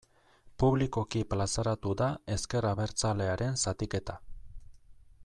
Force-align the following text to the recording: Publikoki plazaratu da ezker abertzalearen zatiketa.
Publikoki 0.61 1.21
plazaratu 1.33 1.93
da 2.01 2.09
ezker 2.37 2.69
abertzalearen 2.71 3.63
zatiketa. 3.67 4.21